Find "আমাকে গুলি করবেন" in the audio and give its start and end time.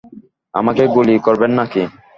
0.53-1.51